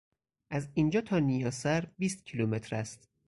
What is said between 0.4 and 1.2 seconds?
از اینجا تا